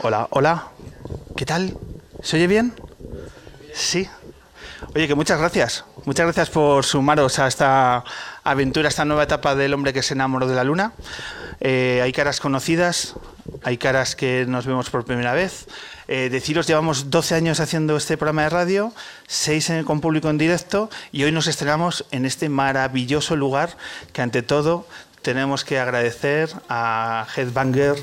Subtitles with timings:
[0.00, 0.68] Hola, hola.
[1.36, 1.76] ¿Qué tal?
[2.22, 2.72] ¿Se oye bien?
[3.74, 4.08] Sí.
[4.94, 5.84] Oye, que muchas gracias.
[6.06, 8.02] Muchas gracias por sumaros a esta
[8.42, 10.92] aventura, a esta nueva etapa del hombre que se enamoró de la luna.
[11.60, 13.14] Eh, hay caras conocidas,
[13.62, 15.66] hay caras que nos vemos por primera vez.
[16.08, 18.92] Eh, deciros, llevamos 12 años haciendo este programa de radio,
[19.28, 23.76] 6 con público en directo y hoy nos estrenamos en este maravilloso lugar
[24.12, 24.86] que ante todo
[25.22, 27.96] tenemos que agradecer a Headbanger,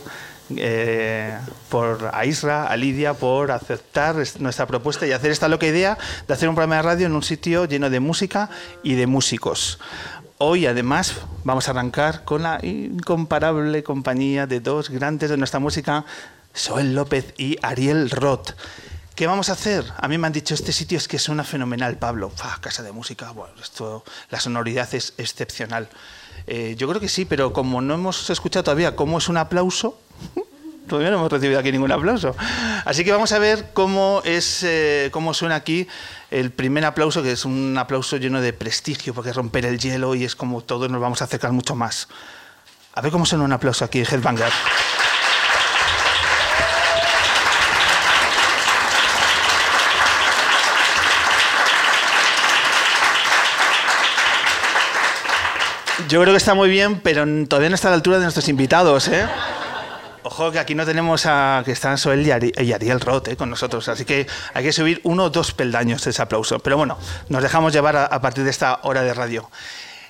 [0.58, 1.38] eh,
[1.70, 5.98] por a Isra, a Lidia, por aceptar nuestra propuesta y hacer esta loca idea
[6.28, 8.50] de hacer un programa de radio en un sitio lleno de música
[8.84, 9.80] y de músicos.
[10.38, 16.06] Hoy, además, vamos a arrancar con la incomparable compañía de dos grandes de nuestra música,
[16.54, 18.52] Soel López y Ariel Roth.
[19.16, 19.84] ¿Qué vamos a hacer?
[19.98, 22.32] A mí me han dicho, este sitio es que suena fenomenal, Pablo.
[22.62, 25.90] casa de música, bueno, esto, la sonoridad es excepcional.
[26.48, 30.00] Eh, yo creo que sí, pero como no hemos escuchado todavía cómo es un aplauso,
[30.90, 32.36] todavía no hemos recibido aquí ningún aplauso.
[32.84, 35.88] Así que vamos a ver cómo, es, eh, cómo suena aquí
[36.32, 40.26] el primer aplauso, que es un aplauso lleno de prestigio, porque romper el hielo y
[40.26, 42.10] es como todos nos vamos a acercar mucho más.
[42.94, 44.52] A ver cómo suena un aplauso aquí, Headbanger.
[56.10, 58.50] Yo creo que está muy bien, pero todavía no está a la altura de nuestros
[58.50, 59.28] invitados, ¿eh?
[60.32, 62.32] Ojo que aquí no tenemos a que están Soel y,
[62.72, 63.36] Ariel Roth ¿eh?
[63.36, 66.60] con nosotros, así que hay que subir uno o dos peldaños ese aplauso.
[66.60, 67.00] Pero bueno,
[67.30, 69.50] nos dejamos llevar a, partir de esta hora de radio.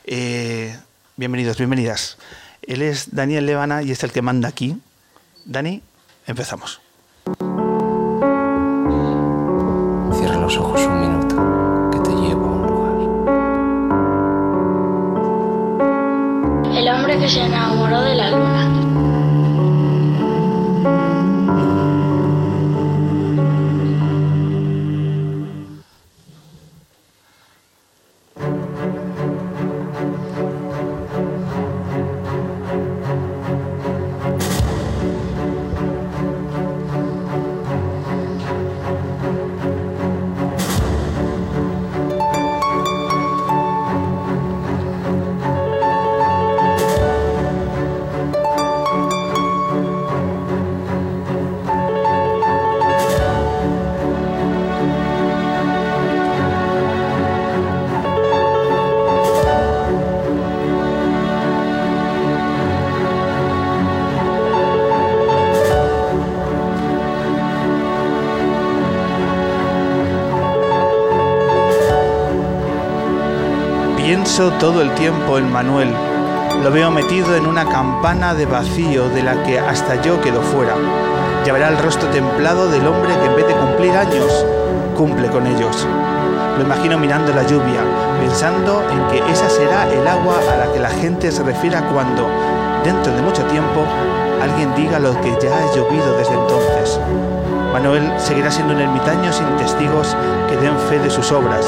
[0.04, 0.78] Eh,
[1.16, 2.18] bienvenidos, bienvenidas.
[2.64, 4.76] Él es Daniel Levana y es el que manda aquí.
[5.46, 5.82] Dani,
[6.28, 6.82] empezamos.
[10.18, 11.50] Cierra los ojos un minuto.
[17.20, 18.69] que se enamoró de la luna.
[74.48, 75.94] Todo el tiempo en Manuel.
[76.64, 80.76] Lo veo metido en una campana de vacío de la que hasta yo quedo fuera.
[81.46, 84.46] Ya verá el rostro templado del hombre que en vez de cumplir años,
[84.96, 85.86] cumple con ellos.
[86.58, 87.82] Lo imagino mirando la lluvia,
[88.22, 92.26] pensando en que esa será el agua a la que la gente se refiera cuando,
[92.86, 93.84] dentro de mucho tiempo,
[94.42, 96.98] alguien diga lo que ya ha llovido desde entonces.
[97.74, 100.16] Manuel seguirá siendo un ermitaño sin testigos
[100.50, 101.66] que den fe de sus obras,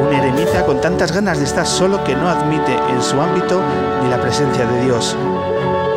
[0.00, 3.60] un eremita con tantas ganas de estar solo que no admite en su ámbito
[4.02, 5.16] ni la presencia de Dios,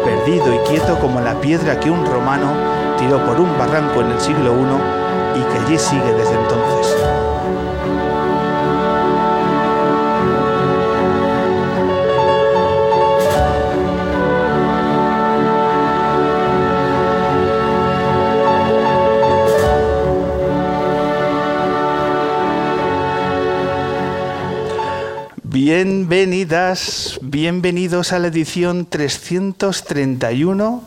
[0.04, 2.54] perdido y quieto como la piedra que un romano
[2.98, 7.15] tiró por un barranco en el siglo I y que allí sigue desde entonces.
[25.68, 30.84] Bienvenidas, bienvenidos a la edición 331,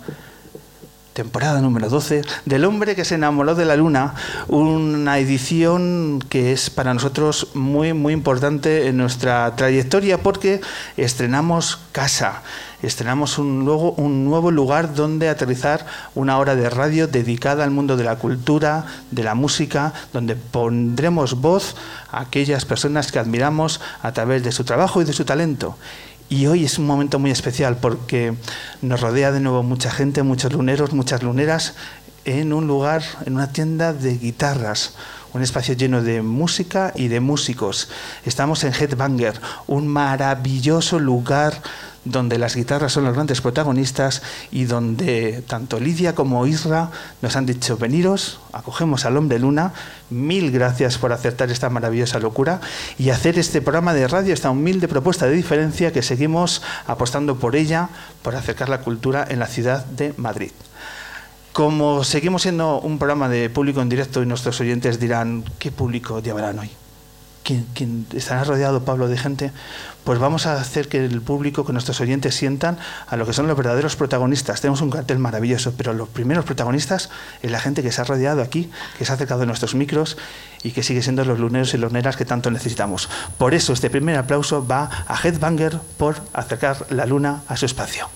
[1.18, 4.14] temporada número 12, del hombre que se enamoró de la luna,
[4.46, 10.60] una edición que es para nosotros muy, muy importante en nuestra trayectoria porque
[10.96, 12.42] estrenamos casa
[12.82, 15.84] estrenamos un, luego, un nuevo lugar donde aterrizar
[16.14, 21.40] una hora de radio dedicada al mundo de la cultura, de la música, donde pondremos
[21.40, 21.74] voz
[22.12, 25.76] a aquellas personas que admiramos a través de su trabajo y de su talento.
[26.28, 28.34] Y hoy es un momento muy especial porque
[28.82, 31.74] nos rodea de nuevo mucha gente, muchos luneros, muchas luneras,
[32.24, 34.94] en un lugar, en una tienda de guitarras
[35.32, 37.88] un espacio lleno de música y de músicos.
[38.24, 41.60] Estamos en Headbanger, un maravilloso lugar
[42.10, 46.90] donde las guitarras son los grandes protagonistas y donde tanto Lidia como Isra
[47.22, 49.72] nos han dicho, veniros, acogemos al hombre luna,
[50.10, 52.60] mil gracias por aceptar esta maravillosa locura
[52.98, 57.56] y hacer este programa de radio, esta humilde propuesta de diferencia que seguimos apostando por
[57.56, 57.88] ella,
[58.22, 60.52] por acercar la cultura en la ciudad de Madrid.
[61.52, 66.20] Como seguimos siendo un programa de público en directo y nuestros oyentes dirán, ¿qué público
[66.20, 66.70] llevarán hoy?
[67.48, 69.52] ¿Quién, quién estará rodeado, Pablo, de gente?
[70.04, 73.46] Pues vamos a hacer que el público, que nuestros oyentes sientan a lo que son
[73.46, 74.60] los verdaderos protagonistas.
[74.60, 77.08] Tenemos un cartel maravilloso, pero los primeros protagonistas
[77.40, 80.18] es la gente que se ha rodeado aquí, que se ha acercado a nuestros micros
[80.62, 83.08] y que sigue siendo los luneros y luneras que tanto necesitamos.
[83.38, 88.10] Por eso este primer aplauso va a Headbanger por acercar la luna a su espacio.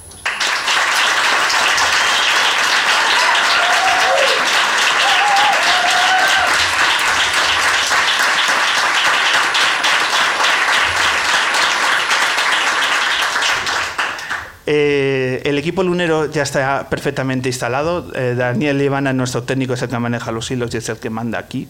[14.67, 15.12] Eh,
[15.45, 18.11] el equipo lunero ya está perfectamente instalado.
[18.15, 21.11] Eh, Daniel Ivana, nuestro técnico, es el que maneja los hilos y es el que
[21.11, 21.69] manda aquí.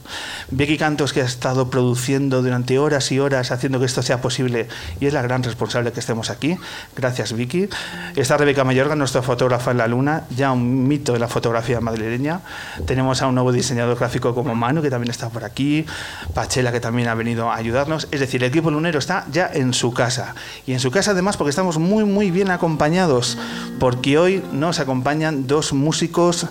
[0.51, 4.69] Vicky Cantos, que ha estado produciendo durante horas y horas, haciendo que esto sea posible
[5.01, 6.57] y es la gran responsable que estemos aquí.
[6.97, 7.69] Gracias, Vicky.
[8.17, 12.41] Está Rebeca Mayorga, nuestra fotógrafa en la luna, ya un mito de la fotografía madrileña.
[12.87, 15.87] Tenemos a un nuevo diseñador gráfico como Manu, que también está por aquí.
[16.35, 18.09] Pachela, que también ha venido a ayudarnos.
[18.11, 20.35] Es decir, el equipo lunero está ya en su casa.
[20.67, 23.39] Y en su casa, además, porque estamos muy, muy bien acompañados,
[23.79, 26.47] porque hoy nos acompañan dos músicos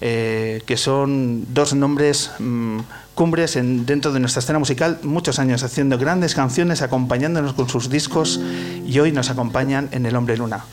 [0.00, 2.80] eh, que son dos nombres mmm,
[3.14, 7.88] cumbres en, dentro de nuestra escena musical, muchos años haciendo grandes canciones, acompañándonos con sus
[7.88, 8.40] discos
[8.86, 10.64] y hoy nos acompañan en El Hombre Luna.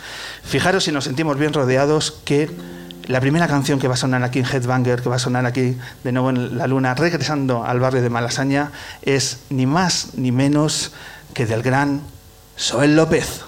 [0.43, 2.49] Fijaros si nos sentimos bien rodeados que
[3.05, 5.77] la primera canción que va a sonar aquí en Headbanger, que va a sonar aquí
[6.03, 8.71] de nuevo en La Luna, regresando al barrio de Malasaña,
[9.01, 10.91] es ni más ni menos
[11.33, 12.01] que del gran
[12.55, 13.41] Soel López.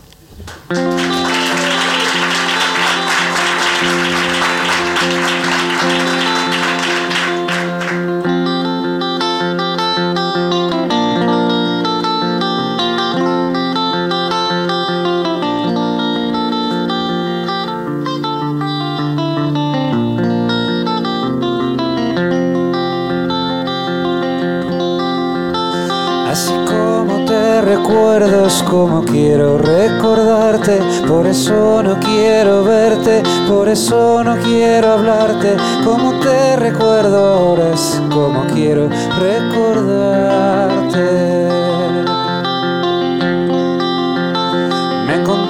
[28.22, 35.58] Recuerdo es como quiero recordarte, por eso no quiero verte, por eso no quiero hablarte,
[35.84, 38.90] como te recuerdo ahora es como quiero
[39.20, 39.72] recordarte.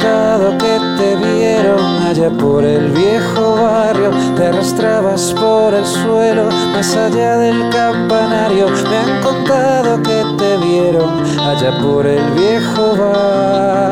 [0.02, 6.96] Contado que te vieron allá por el viejo barrio, te arrastrabas por el suelo, más
[6.96, 8.66] allá del campanario.
[8.90, 13.92] Me han contado que te vieron allá por el viejo barrio.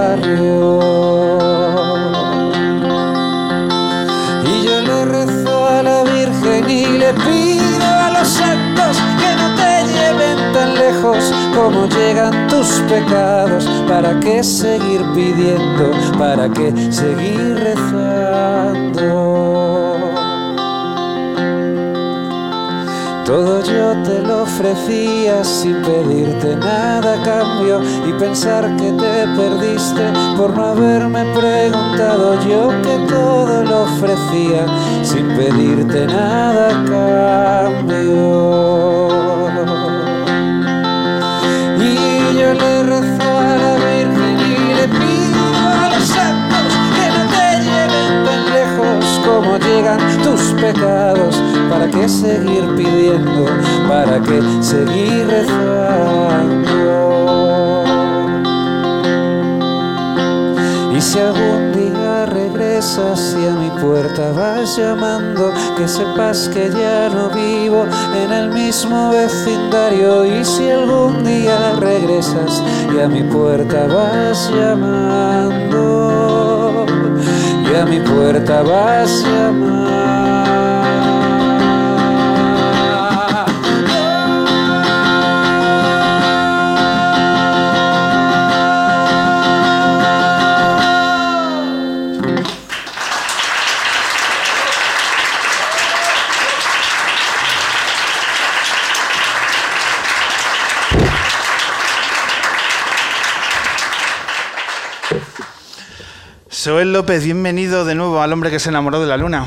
[11.70, 13.66] Como llegan tus pecados.
[13.88, 15.92] ¿Para qué seguir pidiendo?
[16.18, 19.30] ¿Para qué seguir rezando?
[23.26, 30.12] Todo yo te lo ofrecía sin pedirte nada a cambio y pensar que te perdiste
[30.36, 34.66] por no haberme preguntado yo que todo lo ofrecía
[35.04, 36.86] sin pedirte nada a
[37.76, 39.09] cambio.
[49.30, 51.36] Como llegan tus pecados.
[51.70, 53.46] ¿Para qué seguir pidiendo?
[53.88, 56.70] ¿Para qué seguir rezando?
[60.96, 67.10] Y si algún día regresas y a mi puerta vas llamando, que sepas que ya
[67.10, 70.26] no vivo en el mismo vecindario.
[70.26, 72.62] Y si algún día regresas
[72.94, 76.10] y a mi puerta vas llamando,
[77.72, 80.09] y a mi puerta vas llamando.
[106.60, 109.46] Soel López, bienvenido de nuevo al hombre que se enamoró de la luna.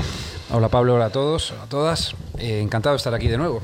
[0.50, 2.14] Hola Pablo, hola a todos, a todas.
[2.38, 3.60] Eh, encantado de estar aquí de nuevo.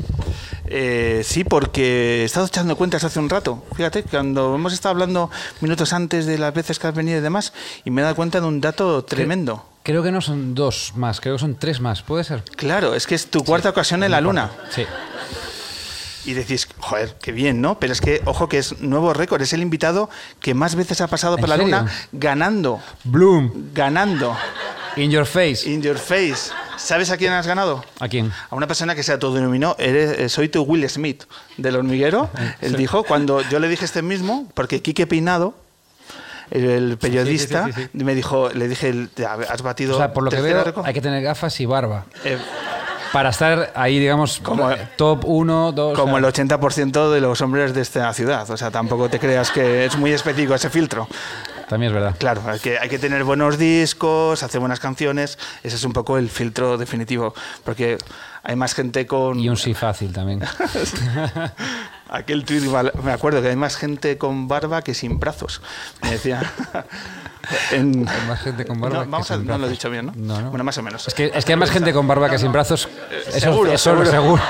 [0.66, 3.64] Eh, sí, porque he estado echando cuentas hace un rato.
[3.74, 5.30] Fíjate, cuando hemos estado hablando
[5.62, 7.54] minutos antes de las veces que has venido y demás,
[7.86, 9.64] y me he dado cuenta de un dato tremendo.
[9.82, 12.44] Creo que no son dos más, creo que son tres más, ¿puede ser?
[12.54, 14.50] Claro, es que es tu cuarta ocasión en la luna.
[14.68, 14.84] Sí.
[16.28, 17.78] Y decís, joder, qué bien, ¿no?
[17.80, 19.40] Pero es que, ojo, que es nuevo récord.
[19.40, 21.74] Es el invitado que más veces ha pasado ¿En por la serio?
[21.78, 22.80] luna ganando.
[23.04, 24.36] Bloom, Ganando.
[24.96, 25.66] in your face.
[25.70, 26.50] In your face.
[26.76, 27.82] ¿Sabes a quién has ganado?
[27.98, 28.30] ¿A quién?
[28.50, 31.24] A una persona que se autodenominó, eres, eh, soy tu Will Smith
[31.56, 32.28] del hormiguero.
[32.60, 35.54] Él dijo, cuando yo le dije este mismo, porque Quique Peinado,
[36.50, 39.08] el, periodista, sí, sí, me dijo, le dije,
[39.48, 39.94] has batido.
[39.94, 40.84] O sea, por lo que veo, récord".
[40.86, 42.04] hay que tener gafas y barba.
[42.24, 42.36] Eh,
[43.12, 45.98] Para estar ahí, digamos, Como- top 1, 2.
[45.98, 48.48] como el 80% de los hombres de esta ciudad.
[48.50, 51.08] O sea, tampoco te creas que es muy específico ese filtro.
[51.68, 52.16] También es verdad.
[52.18, 55.38] Claro, hay que, hay que tener buenos discos, hacer buenas canciones.
[55.62, 57.34] Ese es un poco el filtro definitivo.
[57.64, 57.98] Porque
[58.42, 59.38] hay más gente con.
[59.38, 60.40] Y un sí fácil también.
[62.08, 65.60] Aquel val- me acuerdo que hay más gente con barba que sin brazos.
[66.02, 66.40] Me decía.
[67.72, 69.88] en- Hay más gente con barba No, que vamos a- sin no lo he dicho
[69.90, 70.12] bien, ¿no?
[70.16, 70.50] No, no.
[70.50, 71.06] Bueno, más o menos.
[71.08, 72.88] Es que, es que hay más gente con barba que sin brazos.
[73.28, 74.10] Eso, seguro, eso lo seguro.
[74.10, 74.42] seguro.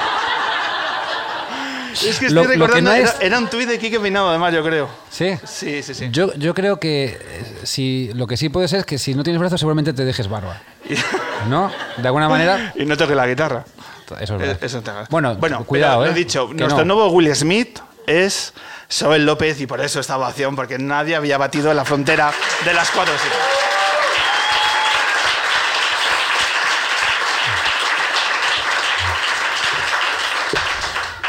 [2.06, 3.98] Es que lo- estoy lo que recordando, no era, es- era un tuit de Quique
[3.98, 4.88] Peinado, además, yo creo.
[5.10, 5.32] Sí.
[5.44, 6.08] Sí, sí, sí.
[6.12, 9.24] Yo, yo creo que eh, si, lo que sí puede ser es que si no
[9.24, 10.60] tienes brazos seguramente te dejes barba.
[11.48, 11.70] ¿No?
[11.96, 12.72] De alguna manera.
[12.76, 13.64] y no toque la guitarra.
[14.06, 14.58] Eso es Eh, verdad.
[14.62, 16.14] Eso te- bueno, bueno, cuidado, pero ¿eh?
[16.14, 16.94] Lo he dicho, Que nuestro no.
[16.94, 18.54] nuevo Will Smith es
[18.90, 22.32] Joel López y por eso esta ovación, porque nadie había batido la frontera
[22.64, 23.14] de las cuatro.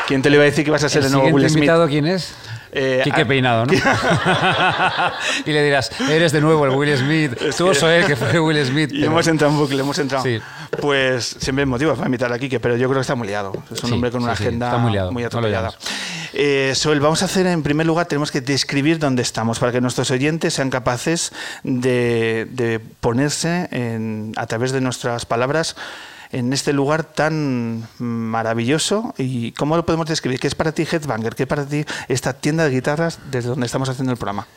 [0.08, 1.58] ¿Quién te le iba a decir que ibas a ser el, ¿El nuevo Will Smith?
[1.58, 2.34] invitado quién es?
[2.72, 3.74] Eh, Quique Peinado, ¿no?
[5.46, 7.32] y le dirás, eres de nuevo el Will Smith.
[7.58, 8.92] Tú que- o Soel, que fue Will Smith.
[8.92, 10.24] Y pero- hemos entrado en bucle, hemos entrado.
[10.24, 10.40] Sí.
[10.82, 13.54] Pues siempre hay motivos para invitar a Quique, pero yo creo que está muy liado.
[13.72, 15.70] Es un Sí, hombre con una sí, agenda muy liado, no lo atropellada.
[15.72, 15.88] llames.
[16.34, 19.82] Eh, Soel, vamos a hacer en primer lugar, tenemos que describir dónde estamos para que
[19.82, 21.32] nuestros oyentes sean capaces
[21.64, 25.76] de, de ponerse en- a través de nuestras palabras
[26.32, 30.40] en este lugar tan maravilloso y cómo lo podemos describir.
[30.40, 31.36] ¿Qué es para ti Headbanger?
[31.36, 34.48] ¿Qué es para ti esta tienda de guitarras desde donde estamos haciendo el programa?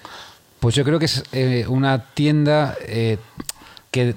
[0.60, 3.18] Pues yo creo que es eh, una tienda eh,
[3.90, 4.14] que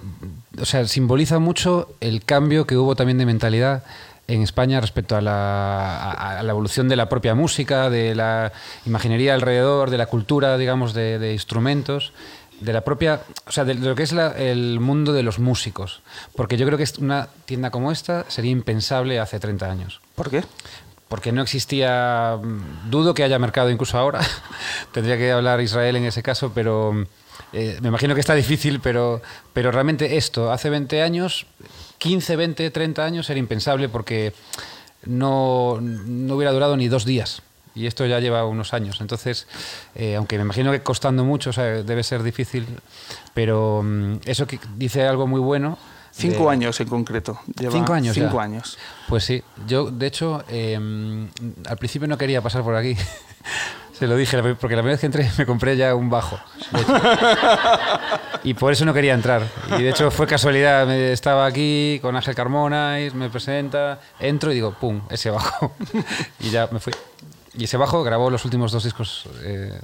[0.59, 3.83] o sea, simboliza mucho el cambio que hubo también de mentalidad
[4.27, 8.51] en España respecto a la, evolución de la propia música, de la
[8.85, 12.11] imaginería alrededor, de la cultura, digamos, de instrumentos,
[12.61, 16.01] de la propia, o sea, de lo que es la- el mundo de los músicos.
[16.35, 20.43] Porque yo creo que una tienda como esta sería impensable hace 30 años ¿Por qué?
[21.07, 24.19] porque no existía, mm, dudo que haya mercado incluso ahora,
[24.91, 27.05] tendría que hablar Israel en ese caso, pero
[27.53, 29.21] eh, me imagino que está difícil, pero,
[29.53, 31.45] pero realmente esto, hace 20 años,
[31.99, 34.33] 15, 20, 30 años era impensable porque
[35.05, 37.41] no, no hubiera durado ni dos días.
[37.75, 39.01] Y esto ya lleva unos años.
[39.01, 39.47] Entonces,
[39.95, 42.65] eh, aunque me imagino que costando mucho, o sea, debe ser difícil,
[43.33, 45.77] pero mm, eso que dice algo muy bueno.
[46.11, 47.37] Cinco de- años en concreto.
[47.59, 48.43] Lleva Cinco años Cinco ya.
[48.43, 48.77] años.
[49.09, 50.79] Pues sí, yo de hecho eh,
[51.67, 52.95] al principio no quería pasar por aquí.
[53.99, 56.39] Se lo dije, porque la primera vez que entré me compré ya un bajo.
[58.43, 59.41] Y por eso no quería entrar.
[59.77, 64.55] Y de hecho fue casualidad, estaba aquí con Ángel Carmona, y me presenta, entro y
[64.55, 65.01] digo, ¡pum!
[65.09, 65.73] Ese bajo.
[66.39, 66.93] Y ya me fui.
[67.57, 69.77] Y ese bajo grabó los últimos dos discos eh,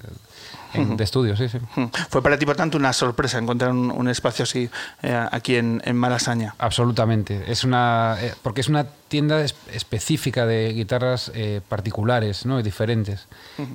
[0.73, 1.57] en- de estudio, sí, sí.
[2.09, 4.69] Fue para ti, por tanto, una sorpresa encontrar un, un espacio así
[5.01, 6.55] eh, aquí en, en Malasaña.
[6.57, 7.43] Absolutamente.
[7.51, 12.60] Es una, eh, porque es una tienda es- específica de guitarras eh, particulares, ¿no?
[12.60, 13.27] Y diferentes.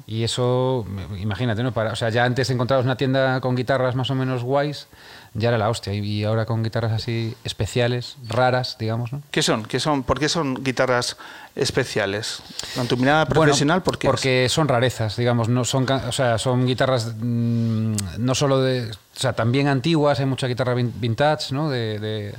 [0.08, 0.84] Y eso,
[1.20, 1.72] imagínate, ¿no?
[1.72, 4.88] Para, o sea, ya antes encontrabas una tienda con guitarras más o menos guays,
[5.34, 5.92] ya era la hostia.
[5.92, 9.20] Y, ahora con guitarras así especiales, raras, digamos, ¿no?
[9.30, 9.64] ¿Qué son?
[9.66, 10.02] ¿Qué son?
[10.02, 11.16] ¿Por qué son guitarras
[11.54, 12.42] especiales?
[12.76, 13.82] ¿En tu mirada Bueno, profesional?
[13.82, 14.10] ¿por qué es?
[14.10, 18.94] porque son rarezas, digamos, no son, o sea, son guitarras mm, no solo de, o
[19.20, 21.68] sea, también antiguas, hay mucha guitarra vin- vintage, ¿no?
[21.70, 22.34] De, de-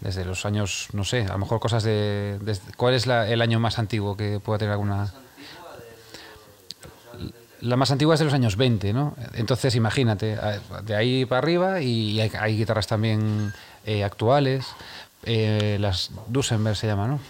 [0.00, 3.42] desde los años, no sé, a lo mejor cosas de, desde- ¿cuál es la- el
[3.42, 5.12] año más antiguo que pueda tener alguna?
[7.60, 9.14] La más antigua es de los años 20, ¿no?
[9.34, 10.38] Entonces, imagínate,
[10.84, 13.52] de ahí para arriba y hay, hay guitarras también
[13.84, 14.66] eh, actuales,
[15.24, 17.20] eh, las Duesenberg se llama, ¿no?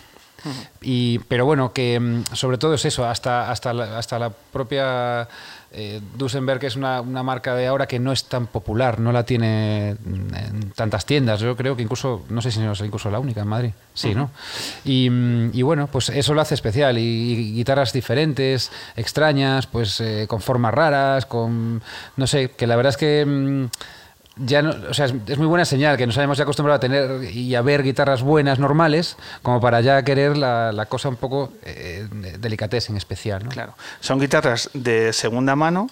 [0.81, 5.29] Y, pero bueno, que mm, sobre todo es eso, hasta, hasta, la, hasta la propia
[5.73, 9.13] eh, Duesenberg, que es una, una marca de ahora que no es tan popular, no
[9.13, 11.41] la tiene en tantas tiendas.
[11.41, 13.71] Yo creo que incluso, no sé si no es incluso la única en Madrid.
[13.95, 14.31] Sí, ¿no?
[14.85, 16.99] Y, mm, y bueno, pues eso lo hace especial.
[16.99, 21.83] Y, y guitarras diferentes, extrañas, pues eh, con formas raras, con.
[22.17, 23.25] No sé, que la verdad es que.
[23.25, 23.67] mm,
[24.45, 27.25] ya no, o sea, es, muy buena señal que nos hayamos ya acostumbrado a tener
[27.33, 32.07] y a ver guitarras buenas, normales, como para ya querer la, cosa un poco eh,
[32.39, 33.45] delicatez en especial.
[33.45, 33.51] ¿no?
[33.51, 33.75] Claro.
[34.01, 35.89] Son guitarras de segunda mano,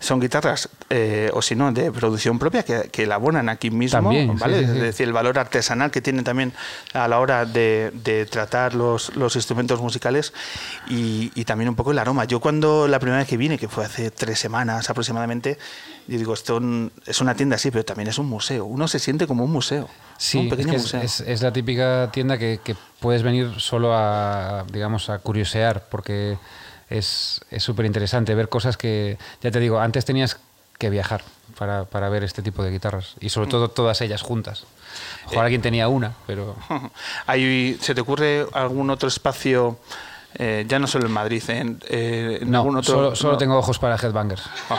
[0.00, 4.38] son guitarras, eh, o si no, de producción propia, que, que elaboran aquí mismo, También,
[4.38, 4.60] ¿vale?
[4.60, 4.70] sí, sí.
[4.70, 6.52] Es decir, el valor artesanal que tienen también
[6.94, 10.32] a la hora de, de tratar los, los instrumentos musicales
[10.88, 12.24] y, y también un poco el aroma.
[12.26, 15.58] Yo cuando la primera vez que vine, que fue hace tres semanas aproximadamente,
[16.06, 16.60] yo digo, esto
[17.04, 18.64] es una tienda, sí, pero también es un museo.
[18.66, 21.00] Uno se siente como un museo, Sí, un es, pequeño que es, museo.
[21.02, 26.38] es- es la típica tienda que, que puedes venir solo a, digamos, a curiosear, porque
[26.90, 30.38] es es súper interesante ver cosas que, ya te digo, antes tenías
[30.78, 31.22] que viajar
[31.58, 34.64] para, para ver este tipo de guitarras, y sobre todo todas ellas juntas.
[35.26, 36.56] Ojalá alguien tenía una, pero...
[37.26, 39.78] Hay- ¿Se te ocurre algún otro espacio,
[40.34, 42.94] eh, ya no solo en Madrid, en, eh, en No, algún otro?
[42.94, 43.38] solo, solo no?
[43.38, 44.42] tengo ojos para headbangers.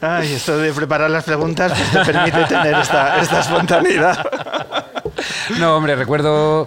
[0.00, 4.83] Ay, esto de preparar las preguntas pues, te permite tener esta, esta espontaneidad.
[5.58, 6.66] No, hombre, recuerdo.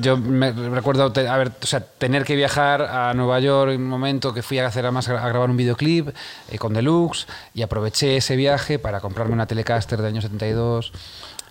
[0.00, 4.34] Yo me recuerdo a ver, o tener que viajar a Nueva York en un momento
[4.34, 6.08] que fui a hacer además a grabar un videoclip
[6.50, 10.92] eh, con Deluxe y aproveché ese viaje para comprarme una Telecaster del año 72.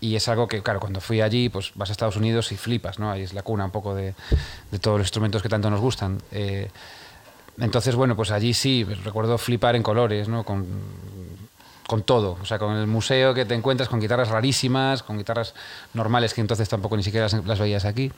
[0.02, 3.00] Y es algo que, claro, cuando fui allí, pues vas a Estados Unidos y flipas,
[3.00, 3.12] ¿no?
[3.12, 4.14] Ahí es la cuna un poco de,
[4.72, 6.22] de todos los instrumentos que tanto nos gustan.
[6.32, 6.70] Eh,
[7.60, 10.44] entonces, bueno, pues allí sí, recuerdo flipar en colores, ¿no?
[10.46, 10.66] Con,
[11.90, 15.56] con todo, o sea, con el museo que te encuentras con guitarras rarísimas, con guitarras
[15.96, 18.12] normales que entonces tampoco ni siquiera las, las veías aquí.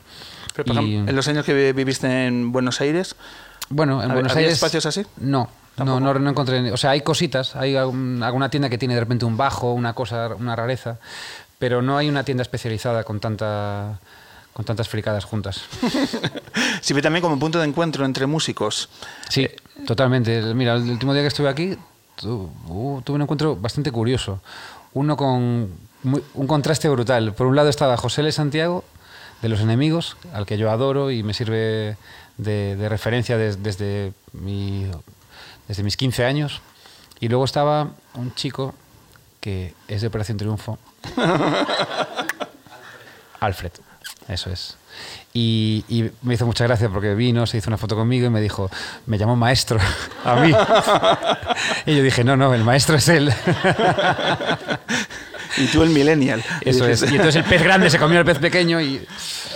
[0.54, 3.16] Pero, por Y- ejemplo, en los años que vi- viviste en Buenos Aires,
[3.70, 4.52] bueno, en ¿Había- Buenos Aires.
[4.52, 5.06] espacios así?
[5.16, 5.48] No,
[5.78, 6.70] no, no, no encontré.
[6.70, 9.94] O sea, hay cositas, hay algún- alguna tienda que tiene de repente un bajo, una
[9.94, 10.98] cosa, una rareza,
[11.58, 13.98] pero no hay una tienda especializada con tanta
[14.52, 15.62] con tantas fricadas juntas.
[16.82, 18.90] sirve también como punto de encuentro entre músicos.
[19.30, 19.48] Sí,
[19.86, 20.42] totalmente.
[20.54, 21.74] Mira, el último día que estuve aquí
[22.16, 24.40] tu- uh, tuve un encuentro bastante curioso.
[24.94, 25.70] Uno con
[26.02, 27.32] muy- un contraste brutal.
[27.34, 28.30] Por un lado estaba José L.
[28.32, 28.84] Santiago,
[29.40, 31.96] de Los Enemigos, al que yo adoro y me sirve
[32.38, 34.86] de, de referencia des- desde, mi-
[35.68, 36.60] desde mis 15 años.
[37.20, 38.74] Y luego estaba un chico
[39.40, 40.78] que es de Operación Triunfo.
[43.40, 43.72] Alfred,
[44.28, 44.76] eso es.
[45.32, 48.40] Y, y me hizo mucha gracia porque vino, se hizo una foto conmigo y me
[48.40, 48.70] dijo,
[49.06, 49.78] me llamó maestro
[50.24, 50.52] a mí.
[51.86, 53.32] y yo dije, no, no, el maestro es él.
[55.56, 56.42] Y tú el millennial.
[56.62, 57.02] Eso es.
[57.02, 59.06] Y entonces el pez grande se comió al pez pequeño y,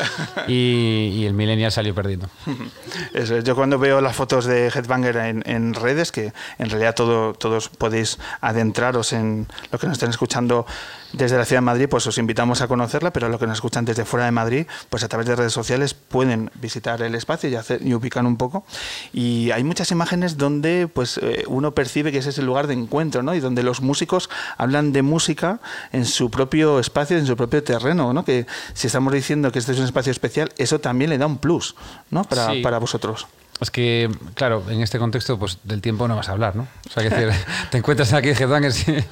[0.49, 2.29] y, y el millennial salió perdiendo.
[3.15, 3.45] Eso es.
[3.45, 7.69] Yo cuando veo las fotos de Headbanger en, en redes, que en realidad todo, todos
[7.69, 10.67] podéis adentraros en lo que nos estén escuchando
[11.13, 13.85] desde la ciudad de Madrid, pues os invitamos a conocerla, pero lo que nos escuchan
[13.85, 17.55] desde fuera de Madrid, pues a través de redes sociales pueden visitar el espacio y,
[17.55, 18.65] hacer, y ubicar un poco.
[19.13, 22.75] Y hay muchas imágenes donde pues eh, uno percibe que ese es el lugar de
[22.75, 23.35] encuentro, ¿no?
[23.35, 24.29] Y donde los músicos
[24.59, 25.61] hablan de música
[25.93, 28.25] en su propio espacio, en su propio terreno, ¿no?
[28.25, 31.39] Que si estamos diciendo que este es un espacio especial, eso también le da un
[31.39, 31.75] plus,
[32.11, 32.25] ¿no?
[32.25, 32.61] Para, Sí.
[32.63, 33.27] para vosotros.
[33.59, 36.69] Es que, claro, en este contexto, pues del tiempo no vas a hablar, ¿no?
[36.89, 37.31] O sea, que decir,
[37.71, 38.87] te encuentras aquí en Headbangers.
[38.89, 39.03] y-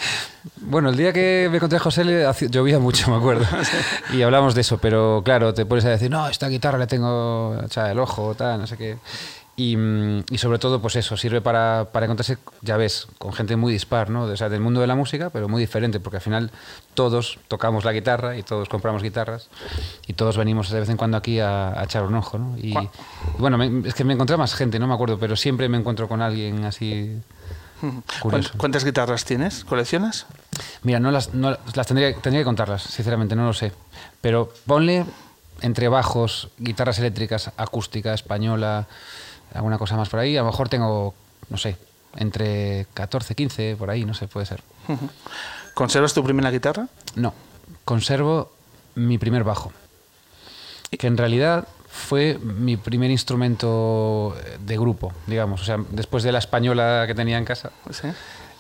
[0.60, 3.46] Bueno, el día que me encontré a José le llovía mucho, me acuerdo.
[4.12, 7.56] Y hablamos de eso, pero claro, te pones a decir, no, esta guitarra le tengo
[7.64, 8.98] echada el ojo, tal, no sé qué.
[9.56, 13.54] Y, mm, y sobre todo, pues eso, sirve para, para encontrarse, ya ves, con gente
[13.54, 14.24] muy dispar, ¿no?
[14.24, 16.50] O sea, del mundo de la música, pero muy diferente, porque al final
[16.94, 19.48] todos tocamos la guitarra y todos compramos guitarras
[20.08, 22.58] y todos venimos de vez en cuando aquí a, a echar un ojo, ¿no?
[22.58, 22.88] Y, y
[23.38, 26.08] bueno, me- es que me encontré más gente, no me acuerdo, pero siempre me encuentro
[26.08, 27.20] con alguien así
[28.20, 28.50] curioso.
[28.50, 29.64] ¿Cuánt- ¿Cuántas guitarras tienes?
[29.64, 30.26] ¿Coleccionas?
[30.82, 33.72] Mira, no las, no las tendría, tendría que contarlas, sinceramente, no lo sé.
[34.20, 35.04] Pero ponle
[35.60, 38.86] entre bajos, guitarras eléctricas, acústica, española,
[39.54, 40.36] alguna cosa más por ahí.
[40.36, 41.14] A lo mejor tengo,
[41.48, 41.76] no sé,
[42.16, 44.62] entre 14, 15, por ahí, no sé, puede ser.
[45.74, 46.88] ¿Conservas tu primera guitarra?
[47.16, 47.34] No,
[47.84, 48.52] conservo
[48.94, 49.72] mi primer bajo,
[50.98, 55.62] que en realidad fue mi primer instrumento de grupo, digamos.
[55.62, 58.08] O sea, después de la española que tenía en casa, Sí.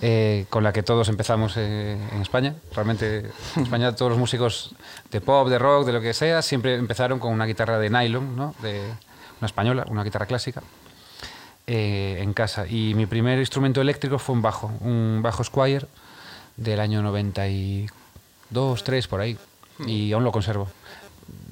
[0.00, 2.54] eh, con la que todos empezamos eh, en España.
[2.74, 4.74] Realmente en España todos los músicos
[5.10, 8.36] de pop, de rock, de lo que sea, siempre empezaron con una guitarra de nylon,
[8.36, 8.54] ¿no?
[8.62, 8.80] de
[9.40, 10.62] una española, una guitarra clásica,
[11.66, 12.66] eh, en casa.
[12.66, 15.86] Y mi primer instrumento eléctrico fue un bajo, un bajo Squire
[16.56, 19.36] del año 92, 3 por ahí,
[19.86, 20.68] y aún lo conservo.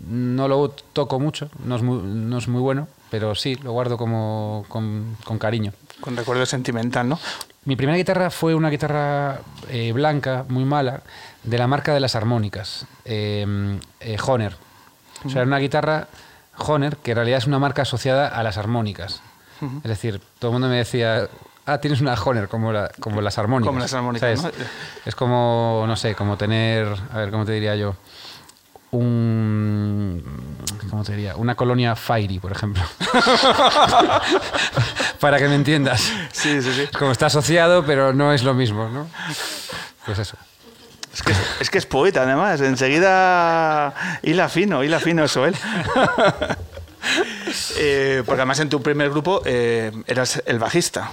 [0.08, 3.96] No lo toco mucho, no es muy, no es muy bueno, pero sí, lo guardo
[3.96, 5.72] como, con, con cariño.
[6.00, 7.18] Con recuerdo sentimental, ¿no?
[7.64, 11.02] Mi primera guitarra fue una guitarra eh, blanca, muy mala,
[11.44, 14.56] de la marca de las armónicas, eh, eh, Honer.
[15.24, 16.08] O sea, era una guitarra
[16.56, 19.22] Honer, que en realidad es una marca asociada a las armónicas.
[19.82, 21.28] Es decir, todo el mundo me decía,
[21.66, 23.68] ah, tienes una Honer, como, la- como las armónicas.
[23.68, 24.42] Como las armónicas.
[24.42, 24.50] ¿no?
[25.04, 27.94] Es como, no sé, como tener, a ver, ¿cómo te diría yo?
[28.90, 30.22] Un...
[30.90, 31.34] ¿cómo te diría?
[31.36, 32.82] Una colonia Fairy, por ejemplo.
[35.20, 36.00] Para que me entiendas.
[36.32, 36.88] Sí, sí, sí.
[36.98, 39.06] Como está asociado, pero no es lo mismo, ¿no?
[40.04, 40.36] Pues eso.
[41.14, 42.60] Es que, es que es poeta, además.
[42.60, 45.54] Enseguida hila fino, hila fino eso él.
[47.78, 51.10] Eh, porque además en tu primer grupo eh, eras el bajista.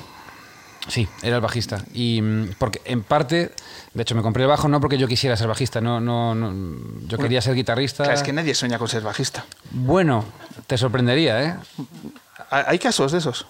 [0.87, 1.83] Sí, era el bajista.
[1.93, 3.51] Y mm, porque en parte,
[3.93, 6.79] de hecho, me compré el bajo no porque yo quisiera ser bajista, no, no, no
[7.07, 8.03] yo quería ser guitarrista.
[8.03, 9.45] Claro, es que nadie sueña con ser bajista.
[9.71, 10.25] Bueno,
[10.67, 11.55] te sorprendería, ¿eh?
[12.49, 13.45] ¿Hay casos de esos?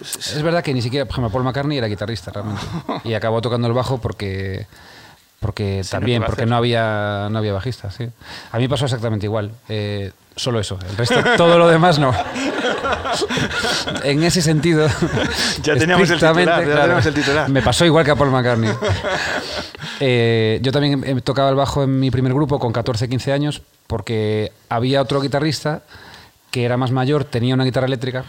[0.00, 2.62] Es verdad que ni siquiera, por ejemplo, Paul McCartney era guitarrista realmente.
[3.04, 4.66] Y acabó tocando el bajo porque
[5.40, 8.08] porque Sí, también, porque no había, no había bajista, sí.
[8.52, 9.52] A mí pasó exactamente igual.
[9.68, 10.78] eh, solo eso.
[10.88, 12.14] El resto, todo lo demás no.
[14.04, 14.88] en ese sentido.
[15.62, 17.48] Ya teníamos el titular, ya teníamos el titular.
[17.48, 18.70] Me pasó igual que a Paul McCartney.
[19.98, 23.62] Eh, yo también eh, tocaba el bajo en mi primer grupo con 14, 15 años
[23.86, 25.84] porque había otro guitarrista
[26.50, 28.24] que era más mayor, tenía una guitarra eléctrica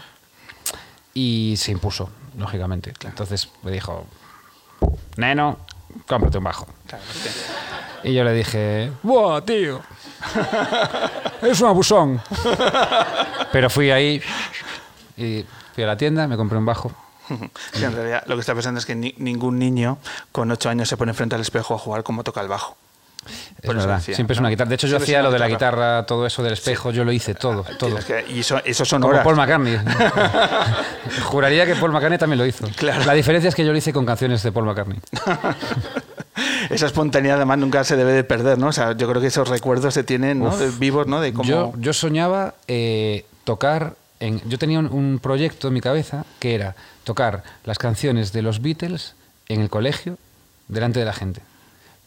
[1.14, 2.92] y se impuso, lógicamente.
[3.04, 4.06] Entonces me dijo,
[5.16, 5.58] Neno,
[6.06, 6.66] cómprate un bajo.
[6.86, 7.04] Claro,
[8.04, 9.80] Y yo le dije, ¡buah, tío!
[11.42, 12.20] Es un abusón.
[13.52, 14.20] Pero fui ahí
[15.16, 16.90] y fui a la tienda, me compré un bajo.
[17.72, 19.98] Sí, en realidad lo que está pensando es que ni- ningún niño
[20.32, 22.76] con 8 años se pone frente al espejo a jugar como toca el bajo.
[23.60, 24.68] Es verdad, decía, siempre es una guitarra.
[24.70, 26.06] De hecho, yo hacía lo de la guitarra.
[26.06, 27.96] todo eso del espejo, yo lo hice todo, todo.
[27.98, 29.24] Tienes que- y eso, eso son Como horas.
[29.24, 29.78] Paul McCartney.
[31.24, 32.66] Juraría que Paul McCartney también lo hizo.
[32.76, 33.04] Claro.
[33.04, 34.98] La diferencia es que yo lo hice con canciones de Paul McCartney.
[36.70, 38.68] Esa espontaneidad además nunca se debe de perder, ¿no?
[38.68, 40.48] O sea, yo creo que esos recuerdos se tienen, ¿no?
[40.48, 40.58] Uf.
[40.58, 41.20] De- vivos, ¿no?
[41.20, 41.48] De cómo...
[41.48, 43.94] Yo, yo soñaba eh, tocar.
[44.20, 48.42] En, yo tenía un, un proyecto en mi cabeza que era tocar las canciones de
[48.42, 49.14] los Beatles
[49.48, 50.18] en el colegio
[50.68, 51.40] delante de la gente.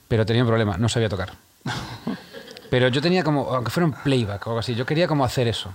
[0.07, 1.33] Pero tenía un problema, no sabía tocar.
[2.69, 5.47] Pero yo tenía como, aunque fuera un playback o algo así, yo quería como hacer
[5.47, 5.73] eso.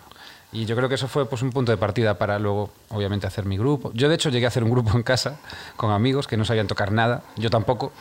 [0.53, 3.45] Y yo creo que eso fue pues, un punto de partida para luego, obviamente, hacer
[3.45, 3.91] mi grupo.
[3.95, 5.37] Yo, de hecho, llegué a hacer un grupo en casa
[5.77, 7.93] con amigos que no sabían tocar nada, yo tampoco,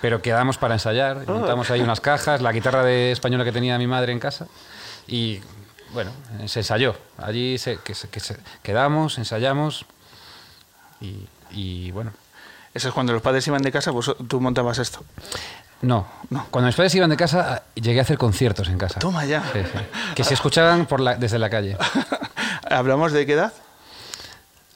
[0.00, 3.78] pero quedamos para ensayar, y montamos ahí unas cajas, la guitarra de española que tenía
[3.78, 4.46] mi madre en casa,
[5.06, 5.40] y
[5.92, 6.10] bueno,
[6.46, 6.94] se ensayó.
[7.16, 9.86] Allí se, que que se- quedamos, ensayamos,
[11.00, 12.12] y, y bueno.
[12.74, 15.02] Eso es cuando los padres iban de casa, pues tú montabas esto.
[15.80, 16.06] No,
[16.50, 18.98] cuando mis padres iban de casa, llegué a hacer conciertos en casa.
[19.00, 19.42] Toma ya.
[19.52, 19.78] Sí, sí.
[20.14, 21.76] Que se escuchaban por la- desde la calle.
[22.70, 23.52] ¿Hablamos de qué edad?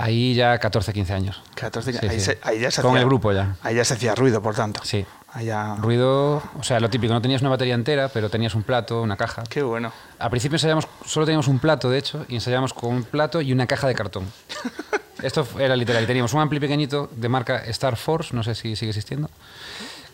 [0.03, 1.43] Ahí ya 14, 15 años.
[1.55, 2.21] 14, Sí, ahí, sí.
[2.21, 3.57] Se, ahí ya se Con hacía- el grupo ya.
[3.63, 4.81] Ahí ya se hacía ruido, por tanto.
[4.85, 5.07] Sí.
[5.43, 5.77] Ya...
[5.77, 9.17] Ruido, o sea, lo típico, no tenías una batería entera, pero tenías un plato, una
[9.17, 9.45] caja.
[9.49, 9.91] Qué bueno.
[10.19, 13.51] Al principio ensayamos, solo teníamos un plato, de hecho, y ensayamos con un plato y
[13.53, 14.27] una caja de cartón.
[15.23, 16.03] Esto era literal.
[16.03, 19.31] Y teníamos un ampli pequeñito de marca Star Force, no sé si sigue existiendo.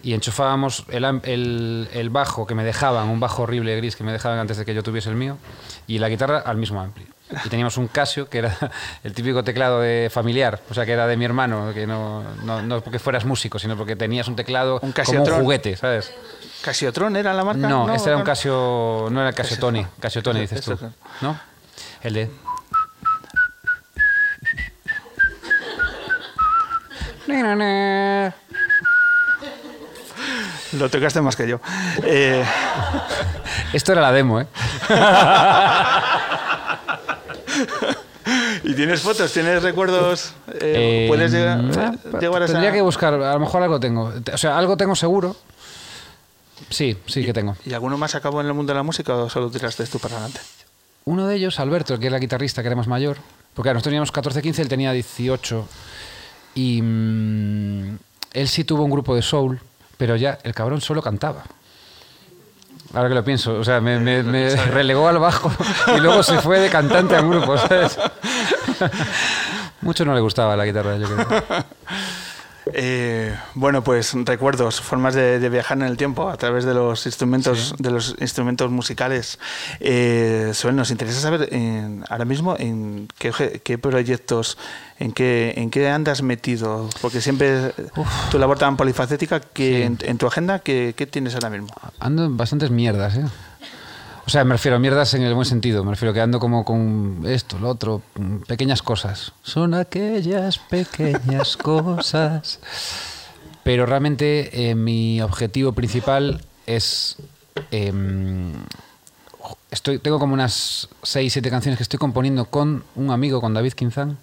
[0.04, 4.04] Y enchufábamos el, am- el- el bajo que me dejaban, un bajo horrible gris que
[4.04, 5.36] me dejaban antes de que yo tuviese el mío,
[5.88, 7.08] y la guitarra al mismo ampli.
[7.44, 8.56] Y teníamos un Casio, que era
[9.04, 12.62] el típico teclado de familiar, o sea, que era de mi hermano, que no, no,
[12.62, 16.12] no porque fueras músico, sino porque tenías un teclado Un como un juguete, ¿sabes?
[16.62, 17.68] ¿Casiotron era la marca?
[17.68, 18.24] No, este era un.
[18.24, 20.78] Casio, no era Casio Tony, Casio Tony dices tú,
[21.20, 21.38] ¿no?
[22.02, 22.30] El de...
[30.72, 31.60] Lo tocaste más que yo.
[32.02, 32.44] Eh,
[33.72, 34.46] Esto era la demo, ¿eh?
[38.64, 39.32] ¿Y tienes fotos?
[39.32, 40.34] ¿Tienes recuerdos?
[40.48, 43.62] Eh, Eh, ¿Puedes llegar, ah, eh, llegar a esa- Tendría que buscar, a lo mejor
[43.62, 44.12] algo tengo.
[44.32, 45.34] O sea, algo tengo seguro.
[46.70, 47.56] Sí, sí que tengo.
[47.64, 50.16] ¿Y alguno más acabó en el mundo de la música o solo tiraste tú para
[50.16, 50.40] adelante?
[51.04, 53.16] Uno de ellos, Alberto, que era guitarrista, que era más mayor,
[53.54, 55.66] porque nosotros teníamos 14, 15, él tenía 18.
[56.54, 57.96] Y mm,
[58.34, 59.58] él sí tuvo un grupo de soul,
[59.96, 61.44] pero ya el cabrón solo cantaba.
[62.94, 65.52] Ahora que lo pienso, o sea, me, me- me relegó al bajo
[65.94, 67.98] y luego se fue de cantante a un grupo, ¿sabes?
[69.82, 71.26] Mucho no le gustaba la guitarra, yo creo.
[72.74, 77.06] Eh, bueno, pues recuerdos, formas de, de viajar en el tiempo a través de los
[77.06, 79.38] instrumentos, de los instrumentos musicales.
[79.80, 84.58] Eh, Suel, nos interesa saber en- ahora mismo en qué, proyectos,
[84.98, 87.72] en qué, en qué andas metido, porque siempre
[88.30, 89.82] tu labor tan polifacética que Sí.
[89.82, 91.68] en, en tu agenda, ¿qué, qué tienes ahora mismo?
[92.00, 93.24] Ando en bastantes mierdas, ¿eh?
[94.28, 95.82] O sea, me refiero a mierdas en el buen sentido.
[95.84, 98.02] Me refiero que ando como con esto, lo otro,
[98.46, 99.32] pequeñas cosas.
[99.42, 102.60] Son aquellas pequeñas cosas.
[103.64, 107.16] Pero realmente eh, mi objetivo principal es...
[107.70, 108.52] em,
[109.70, 113.72] estoy, tengo como unas 6, 7 canciones que estoy componiendo con un amigo, con David
[113.72, 114.18] Quinzán.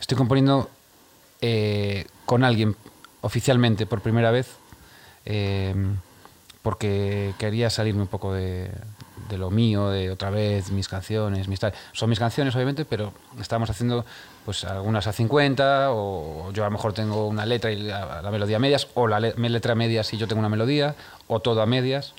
[0.00, 0.70] Estoy componiendo
[1.42, 2.74] eh, con alguien
[3.20, 4.48] oficialmente por primera vez.
[5.26, 5.98] em,
[6.62, 8.72] porque quería salirme un poco de,
[9.28, 11.72] de lo mío, de otra vez mis canciones, mis tal.
[11.92, 14.04] Son mis canciones, obviamente, pero estamos haciendo
[14.44, 18.30] pues algunas a 50, o yo a lo mejor tengo una letra y la, la
[18.30, 20.94] melodía a medias, o la le- letra a medias y yo tengo una melodía,
[21.26, 22.14] o todo a medias.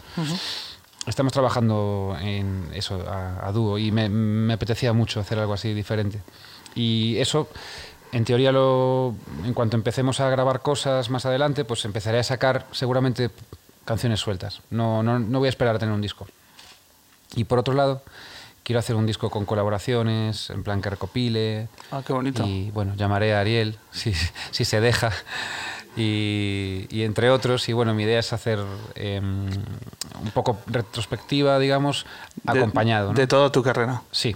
[1.06, 5.74] Estamos trabajando en eso a, a dúo y me, me apetecía mucho hacer algo así
[5.74, 6.20] diferente.
[6.76, 7.48] Y eso,
[8.12, 9.16] en teoría, lo,
[9.46, 13.30] en cuanto empecemos a grabar cosas más adelante, pues empezaré a sacar seguramente
[13.86, 14.62] canciones sueltas.
[14.70, 16.28] No, no, no voy a esperar a tener un disco.
[17.36, 18.02] Y por otro lado,
[18.64, 21.68] quiero hacer un disco con colaboraciones, en plan que recopile.
[21.92, 22.44] Ah, qué bonito.
[22.46, 24.14] Y bueno, llamaré a Ariel, si,
[24.52, 25.12] si se deja.
[25.96, 28.60] Y, y entre otros, y bueno, mi idea es hacer
[28.96, 32.06] em, un poco retrospectiva, digamos,
[32.44, 33.10] De- acompañado.
[33.10, 33.14] ¿no?
[33.18, 34.04] De toda tu carrera.
[34.12, 34.36] Sí.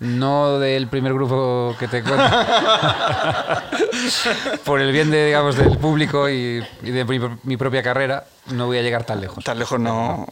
[0.00, 2.24] No del primer grupo que te cuento.
[4.64, 8.66] Por el bien de, digamos, del público y, y de mi, mi propia carrera, no
[8.66, 9.42] voy a llegar tan lejos.
[9.42, 10.24] Tan lejos no.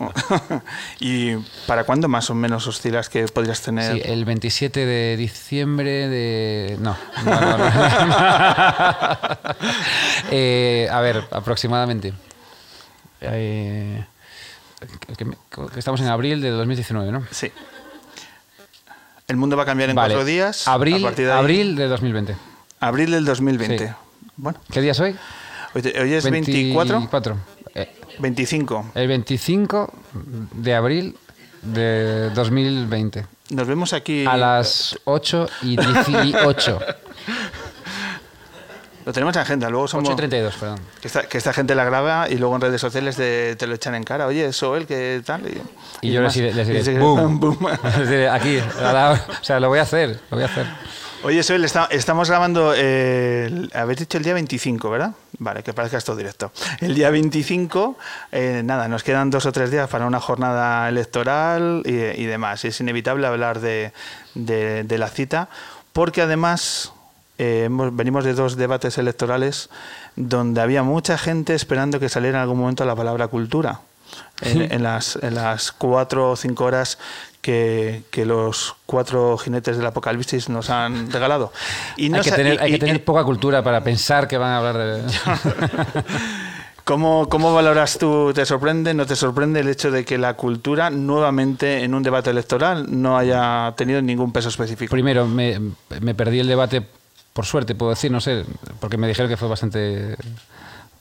[1.00, 1.34] ¿Y
[1.66, 3.94] para cuándo más o menos oscilas que podrías tener?
[3.94, 6.76] Sí, el 27 de diciembre de...
[6.80, 6.96] No.
[7.24, 7.66] no, no, no.
[10.30, 12.12] Eh, a ver, aproximadamente.
[13.20, 14.04] Eh,
[15.06, 15.36] que- que-
[15.72, 17.24] que estamos en abril de 2019, ¿no?
[17.30, 17.50] Sí.
[19.28, 20.14] El mundo va a cambiar en Vale.
[20.14, 20.68] cuatro días.
[20.68, 22.36] Abril, a de ahí- abril de 2020.
[22.80, 23.88] abril del 2020.
[23.88, 23.94] Sí.
[24.36, 25.16] Bueno, ¿Qué día es hoy?
[25.74, 27.36] hoy, hoy es 24, 24.
[27.74, 28.92] Eh, 25.
[28.94, 29.92] el 25
[30.54, 31.16] de abril
[31.62, 33.26] de 2020.
[33.50, 34.24] Nos vemos aquí.
[34.26, 36.78] A las 8 y 18.
[39.06, 40.10] Lo tenemos en agenda, luego 8 somos.
[40.10, 40.80] y 32, perdón.
[41.00, 43.74] Que esta, que esta gente la graba y luego en redes sociales te, te lo
[43.76, 44.26] echan en cara.
[44.26, 45.42] Oye, eso él, que tal.
[46.02, 47.38] Y, Y yo les diré, les boom.
[47.38, 47.66] boom.
[48.32, 50.66] Aquí, la- o sea, lo voy a hacer, lo voy a hacer.
[51.22, 55.12] Oye, Soel, está- estamos grabando, eh, el- habéis dicho el día 25, ¿verdad?
[55.38, 56.50] Vale, que parezca esto directo.
[56.80, 57.96] El día 25,
[58.32, 62.64] eh, nada, nos quedan dos o tres días para una jornada electoral y, y demás.
[62.64, 63.92] Es inevitable hablar de,
[64.34, 65.48] de- de la cita,
[65.92, 66.92] porque además
[67.38, 69.68] eh, hemos- venimos de dos debates electorales
[70.16, 73.80] donde había mucha gente esperando que saliera en algún momento la palabra cultura.
[74.40, 76.96] En, en las, en las cuatro o cinco horas
[77.42, 81.52] que, que los cuatro jinetes del apocalipsis nos han regalado.
[81.96, 84.28] Y no hay que tener, y- hay que y- tener y- poca cultura para pensar
[84.28, 85.02] que van a hablar de...
[86.84, 90.88] ¿Cómo, ¿Cómo valoras tú, te sorprende, no te sorprende el hecho de que la cultura
[90.88, 94.92] nuevamente en un debate electoral no haya tenido ningún peso específico?
[94.92, 95.58] Primero, me,
[96.00, 96.86] me perdí el debate,
[97.36, 98.44] por suerte, puedo decir, no sé,
[98.80, 100.16] porque me dijeron que fue bastante...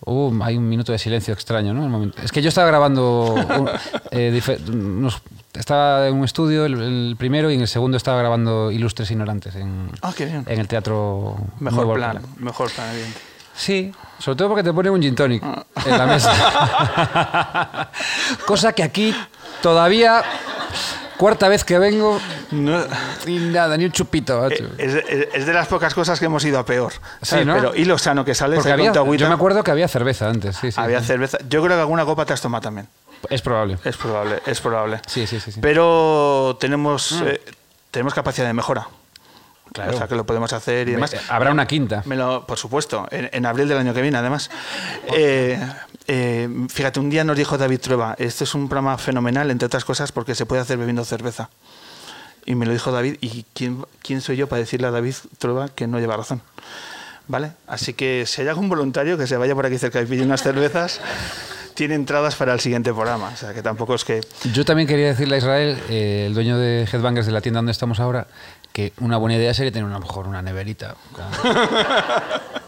[0.05, 1.81] Hubo- hay un minuto de silencio extraño, ¿no?
[1.83, 3.33] El momento- Es que yo estaba grabando...
[3.33, 3.69] un-
[4.11, 5.21] eh, unos-
[5.53, 9.55] estaba en un estudio, el, el primero, y en el segundo estaba grabando Ilustres Ignorantes
[9.55, 11.37] en, Ah, en el teatro...
[11.61, 12.33] Mejor Nuevo plan, Alcalá.
[12.37, 13.19] mejor plan, evidente.
[13.55, 15.41] Sí, sobre todo porque te pone un gin tonic
[15.85, 17.89] en la mesa.
[18.45, 19.15] Cosa que aquí
[19.61, 20.21] todavía,
[21.17, 22.19] cuarta vez que vengo,
[22.51, 22.83] No-
[23.25, 24.47] y nada, ni un chupito.
[24.49, 26.93] eh, es, es- es de las pocas cosas que hemos ido a peor.
[27.21, 27.45] ¿sabes?
[27.45, 27.55] ¿no?
[27.55, 30.71] Pero, y lo sano que con había, yo me acuerdo que había cerveza antes, sí,
[30.71, 30.79] sí.
[30.79, 31.37] había cerveza.
[31.49, 32.87] Yo creo que alguna copa te has tomado también.
[33.29, 33.77] Es probable.
[33.83, 34.99] Es probable, es probable.
[35.07, 35.51] Sí, sí, sí.
[35.51, 35.59] sí.
[35.61, 37.41] Pero tenemos, eh,
[37.91, 38.87] tenemos capacidad de mejora.
[39.73, 39.93] Claro.
[39.93, 41.13] O sea, que lo podemos hacer y demás.
[41.27, 42.01] Habrá una quinta.
[42.05, 44.49] Me lo- por supuesto, en, en abril del año que viene, además.
[45.13, 45.59] Eh,
[46.07, 49.85] eh, fíjate, un día nos dijo David Trueba, este es un programa fenomenal, entre otras
[49.85, 51.49] cosas, porque se puede hacer bebiendo cerveza.
[52.45, 55.69] Y me lo dijo David, ¿y quién, quién soy yo para decirle a David Trueba
[55.69, 56.41] que no lleva razón?
[57.27, 57.53] ¿Vale?
[57.65, 60.43] Así que si hay algún voluntario que se vaya por aquí cerca y pide unas
[60.43, 61.01] cervezas,
[61.73, 63.31] tiene entradas para el siguiente programa.
[63.33, 64.21] O sea, que tampoco es que...
[64.53, 67.71] Yo también quería decirle a Israel, eh, el dueño de Headbangers de la tienda donde
[67.71, 68.27] estamos ahora,
[68.71, 70.95] que una buena idea sería tener a lo mejor una neverita.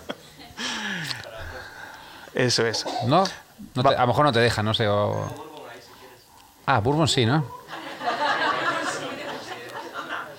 [2.37, 2.85] Eso es.
[3.07, 3.23] ¿No?
[3.73, 4.87] No te- a lo mejor no te deja, no sé.
[4.87, 5.27] o-
[6.67, 7.43] Ah, Bourbon sí, ¿no?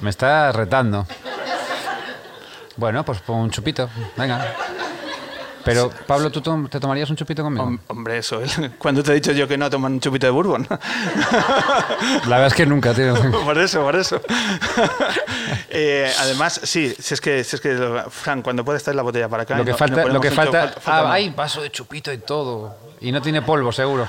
[0.01, 1.07] Me está retando.
[2.77, 3.91] Bueno, pues pon un chupito.
[4.17, 4.55] Venga.
[5.69, 7.65] Pero, Pablo, ¿tú te tomarías un chupito conmigo?
[7.67, 8.41] Hom- Hombre, eso.
[8.79, 10.67] Cuando te he dicho yo que no toman un chupito de bourbon.
[12.27, 13.15] La verdad es que nunca, tío.
[13.45, 14.21] por eso, por eso.
[15.71, 19.29] Eh, además, sí, si es que, si es que Fran, cuando puede estar la botella
[19.29, 19.57] para acá.
[19.57, 22.13] Lo que no- falta, no lo que falta, cho- falta ah, hay vaso de chupito
[22.13, 22.75] y todo.
[23.01, 24.09] Y no tiene polvo, seguro.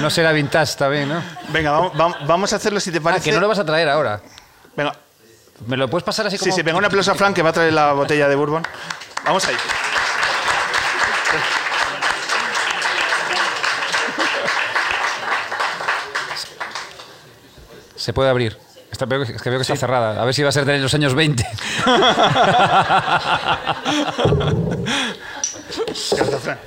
[0.00, 1.22] No será vintage también, ¿no?
[1.50, 3.24] Venga, vamos, vam- vamos a hacerlo si te Ah, parece.
[3.30, 4.20] que no lo vas a traer ahora.
[4.76, 4.94] Venga,
[5.66, 6.50] ¿Me lo puedes pasar así como...?
[6.50, 8.62] sí, sí, venga, un aplauso a Fran que va a traer la botella de bourbon.
[9.24, 9.54] Vamos ahí.
[18.02, 18.58] Se puede abrir.
[18.90, 20.20] Está, es que veo que está cerrada.
[20.20, 21.46] A ver si va a ser de los años 20.
[26.16, 26.58] Gracias, Fran.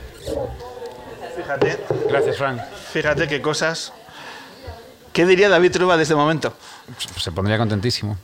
[1.36, 2.62] Fíjate, Gracias, Frank.
[2.94, 3.92] fíjate qué cosas.
[5.14, 6.54] ¿Qué diría David Truba de este momento?
[7.20, 8.18] Se pondría contentísimo.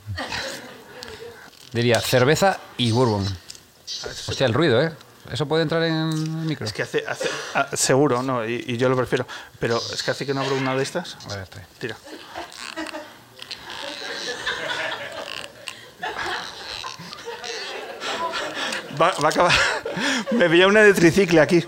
[1.72, 3.24] Diría cerveza y bourbon.
[4.28, 4.92] Hostia, el ruido, ¿eh?
[5.30, 6.66] ¿Eso puede entrar en el micro?
[6.66, 9.26] Es que hace, hace- ah, seguro, no, y, y yo lo prefiero.
[9.58, 11.16] Pero es que hace que no abro una de estas.
[11.30, 11.48] A ver.
[11.78, 11.96] Tira.
[19.02, 19.52] Va, va a acabar.
[20.30, 21.64] Me veía una de tricicle aquí.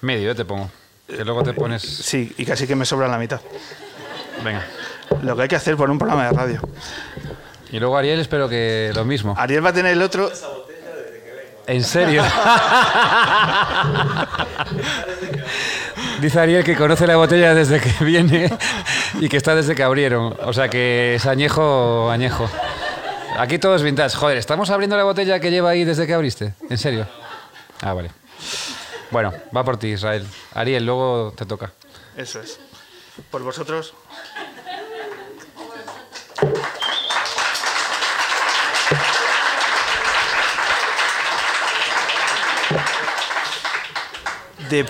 [0.00, 0.34] Medio, ¿eh?
[0.36, 0.70] te pongo.
[1.08, 1.82] Que luego te pones...
[1.82, 3.40] Sí, y casi que me sobra la mitad.
[4.44, 4.64] Venga.
[5.22, 6.60] Lo que hay que hacer por un programa de radio.
[7.72, 9.34] Y luego Ariel espero que lo mismo.
[9.36, 10.30] Ariel va a tener el otro.
[11.66, 12.22] ¿En serio?
[16.20, 18.52] Dice Ariel que conoce la botella desde que viene
[19.20, 20.36] y que está desde que abrieron.
[20.44, 22.48] O sea que es añejo, añejo.
[23.38, 24.16] Aquí todo es vintage.
[24.16, 26.54] Joder, ¿estamos abriendo la botella que lleva ahí desde que abriste?
[26.68, 27.06] ¿En serio?
[27.80, 28.10] Ah, vale.
[29.12, 30.26] Bueno, va por ti, Israel.
[30.54, 31.72] Ariel, luego te toca.
[32.16, 32.58] Eso es.
[33.30, 33.94] Por vosotros.
[44.68, 44.84] De,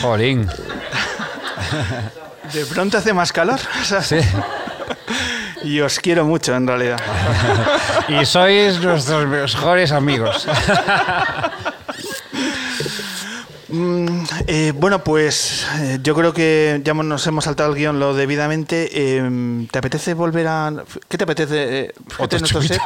[0.00, 0.48] Jolín.
[2.52, 3.58] de pronto hace más calor.
[3.80, 4.16] o sea, Sí.
[5.64, 7.00] Y os quiero mucho, en realidad.
[8.08, 10.46] Y sois nuestros mejores amigos.
[13.66, 18.14] Mm, eh, bueno, pues eh, yo creo que ya nos hemos saltado el guion lo
[18.14, 18.88] debidamente.
[18.92, 20.72] Eh, ¿Te apetece volver a...?
[21.08, 21.80] ¿Qué te apetece?
[21.80, 22.78] Eh, Otro chupito.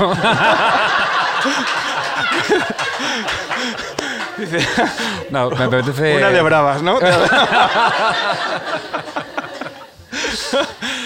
[4.38, 4.66] Dice,
[5.30, 6.16] No, me apetece...
[6.16, 6.98] Una de bravas, ¿no?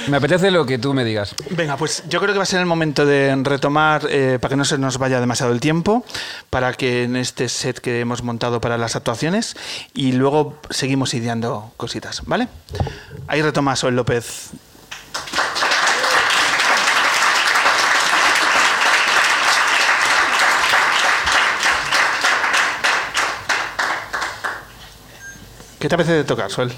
[0.08, 1.34] Me apetece lo que tú me digas.
[1.50, 4.56] Venga, pues yo creo que va a ser el momento de retomar, eh, para que
[4.56, 6.04] no se nos vaya demasiado el tiempo,
[6.50, 9.56] para que en este set que hemos montado para las actuaciones,
[9.94, 12.48] y luego seguimos ideando cositas, ¿vale?
[13.28, 14.50] Ahí retoma Soel López.
[25.78, 26.72] ¿Qué te apetece de tocar, Soel?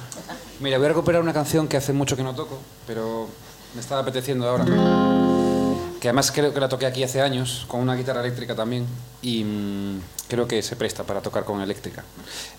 [0.60, 3.28] Mira, voy a recuperar una canción que hace mucho que no toco, pero
[3.74, 4.64] me estaba apeteciendo ahora.
[6.00, 8.86] Que además creo que la toqué aquí hace años, con una guitarra eléctrica también,
[9.22, 12.04] y mm, creo que se presta para tocar con eléctrica.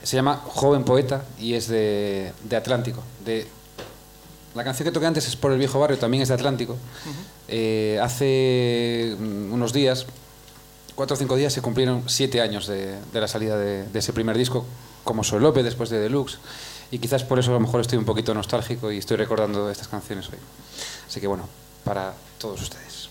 [0.03, 3.01] Se llama Joven Poeta y es de, de Atlántico.
[3.23, 3.47] De,
[4.55, 6.75] la canción que toqué antes es Por el Viejo Barrio, también es de Atlántico.
[7.47, 10.05] Eh, hace mm, unos días,
[10.95, 14.11] cuatro o cinco días, se cumplieron siete años de, de la salida de, de ese
[14.11, 14.65] primer disco,
[15.03, 16.39] como Soy López después de Deluxe.
[16.95, 19.89] Y quizás por eso a lo mejor estoy un poquito nostálgico y estoy recordando estas
[19.89, 20.37] canciones hoy.
[21.05, 21.45] Así que bueno,
[21.83, 23.09] para todos ustedes.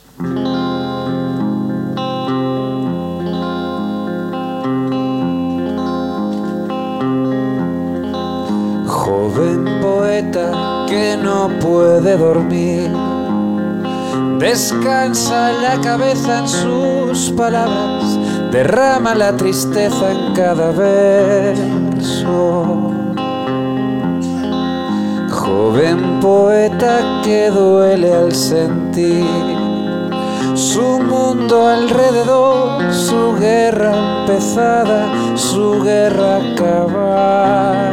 [8.86, 12.90] Joven poeta que no puede dormir,
[14.38, 18.18] descansa la cabeza en sus palabras,
[18.50, 22.24] derrama la tristeza en cada verso.
[25.44, 29.26] Joven poeta que duele al sentir
[30.54, 37.84] su mundo alrededor, su guerra empezada, su guerra acabada.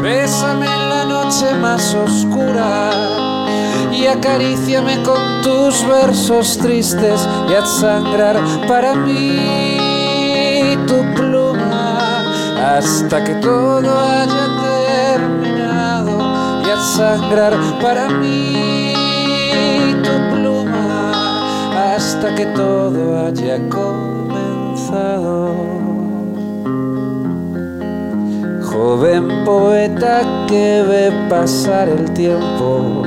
[0.00, 2.90] Bésame en la noche más oscura
[3.92, 12.24] y acaríciame con tus versos tristes y haz sangrar para mí tu pluma
[12.58, 14.55] hasta que todo haya
[16.86, 18.92] sangrar para mí
[20.04, 25.54] tu pluma hasta que todo haya comenzado.
[28.62, 33.02] Joven poeta que ve pasar el tiempo,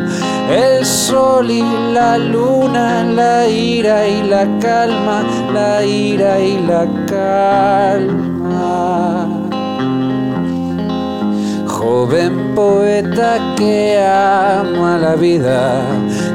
[0.49, 1.63] el sol y
[1.93, 8.28] la luna, la ira y la calma, la ira y la calma.
[11.79, 15.81] Joven poeta que ama la vida,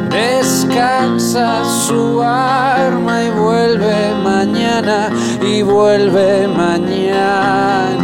[0.08, 5.10] descansa su arma y vuelve mañana
[5.42, 8.03] y vuelve mañana.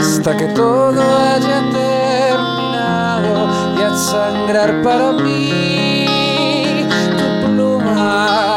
[0.00, 3.34] Hasta que todo haya terminado
[3.78, 6.06] y al sangrar para mí
[7.18, 8.56] tu pluma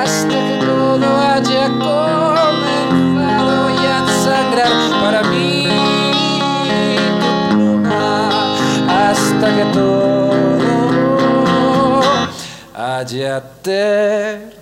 [0.00, 5.50] hasta que todo haya comenzado y al sangrar para mí
[7.20, 8.06] tu pluma
[8.88, 10.70] hasta que todo
[12.72, 14.54] haya terminado.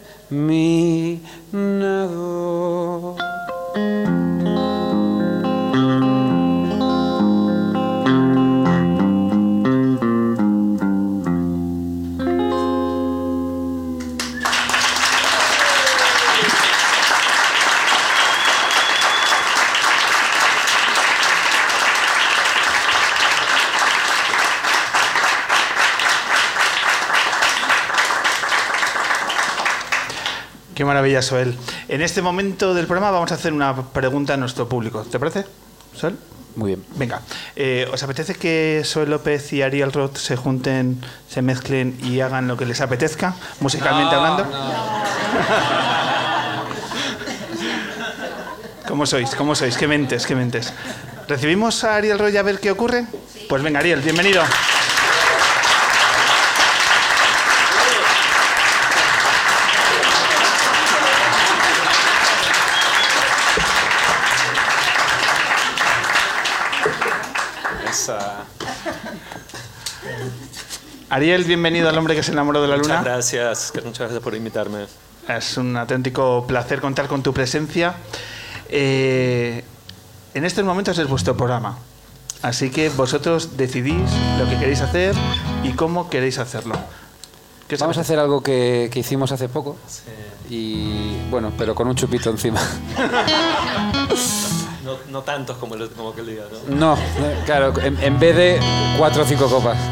[31.12, 31.56] Maravilla, Soel.
[31.88, 35.02] En este momento del programa vamos a hacer una pregunta a nuestro público.
[35.02, 35.44] ¿Te parece,
[35.94, 36.16] Soel?
[36.56, 36.84] Muy bien.
[36.96, 37.20] Venga,
[37.56, 42.46] eh, ¿os apetece que Soel López y Ariel Roth se junten, se mezclen y hagan
[42.46, 44.44] lo que les apetezca, musicalmente hablando?
[48.88, 49.34] ¿Cómo sois?
[49.34, 49.76] ¿Cómo sois?
[49.76, 50.26] ¿Qué mentes?
[50.26, 50.72] ¿Qué mentes?
[51.26, 53.06] ¿Recibimos a Ariel Roth y a ver qué ocurre?
[53.48, 54.42] Pues venga, Ariel, bienvenido.
[67.92, 68.44] Esa.
[71.10, 73.02] Ariel, bienvenido al hombre que se enamoró de la Muchas luna.
[73.02, 74.86] gracias, que- muchas gracias por invitarme.
[75.28, 77.94] Es un auténtico placer contar con tu presencia.
[78.70, 79.62] Eh,
[80.32, 81.76] en estos momentos es vuestro programa.
[82.40, 85.14] Así que vosotros decidís lo que queréis hacer
[85.62, 86.74] y cómo queréis hacerlo.
[87.68, 89.76] ¿Qué os Vamos a hacer algo que, que hicimos hace poco.
[90.48, 92.60] Y bueno, pero con un chupito encima.
[94.84, 96.74] No, no tantos como, el, como aquel día, ¿no?
[96.96, 96.98] No,
[97.46, 98.60] claro, en, en vez de
[98.98, 99.76] cuatro o cinco copas.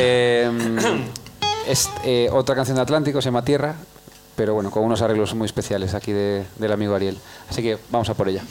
[0.00, 0.50] Eh,
[1.66, 3.74] es eh, otra canción de Atlántico, se llama Tierra,
[4.36, 7.18] pero bueno, con unos arreglos muy especiales aquí de- del amigo Ariel.
[7.50, 8.42] Así que vamos a por ella.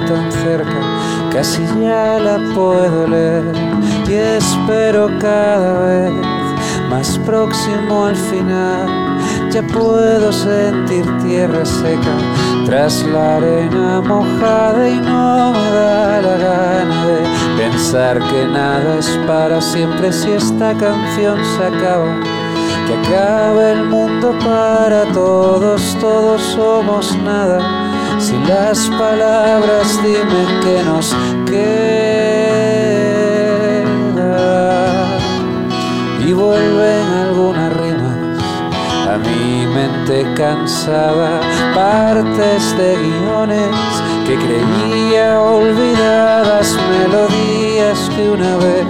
[0.00, 0.80] Tan cerca,
[1.32, 3.52] casi ya la puedo leer
[4.08, 6.12] y espero cada vez
[6.88, 9.06] más próximo al final
[9.50, 12.16] Ya puedo sentir tierra seca
[12.66, 17.18] tras la arena mojada y no me da la gana de
[17.56, 22.20] pensar que nada es para siempre si esta canción se acaba.
[22.86, 27.85] Que acabe el mundo para todos, todos somos nada.
[28.26, 31.14] Si las palabras dime que nos
[31.46, 31.76] queda.
[36.26, 38.42] Y vuelven algunas rimas.
[39.12, 41.40] A mi mente cansada,
[41.72, 43.76] partes de guiones
[44.26, 48.86] que creía olvidadas, melodías que una vez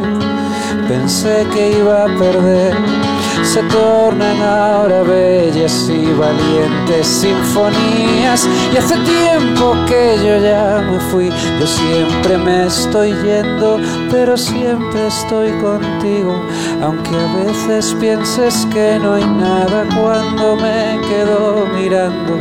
[0.89, 3.06] pensé que iba a perder
[3.43, 8.49] se tornan ahora bellas y valientes sinfonías.
[8.73, 11.31] Y hace tiempo que yo ya me fui,
[11.61, 13.79] yo siempre me estoy yendo,
[14.11, 16.35] pero siempre estoy contigo.
[16.83, 22.39] Aunque a veces pienses que no hay nada cuando me quedo mirando,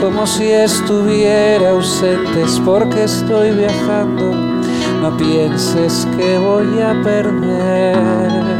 [0.00, 4.52] como si estuviera ausente, porque estoy viajando.
[5.00, 8.51] No pienses que voy a perderme.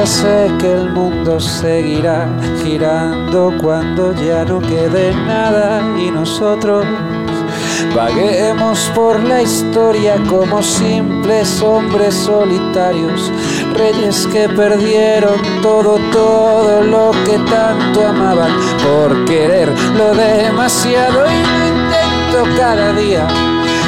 [0.00, 2.26] Ya sé que el mundo seguirá
[2.64, 6.86] girando cuando ya no quede nada y nosotros
[7.94, 13.32] Vaguemos por la historia como simples hombres solitarios,
[13.74, 18.52] reyes que perdieron todo, todo lo que tanto amaban
[18.84, 23.26] por querer lo demasiado y lo intento cada día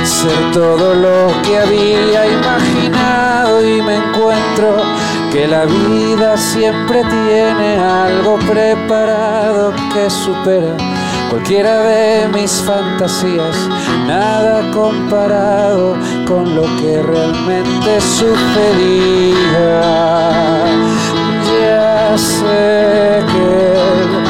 [0.05, 4.83] ser todo lo que había imaginado y me encuentro
[5.33, 10.77] que la vida siempre tiene algo preparado que supera
[11.31, 13.57] cualquiera de mis fantasías,
[14.07, 19.81] nada comparado con lo que realmente sucedía.
[21.63, 24.22] Ya sé que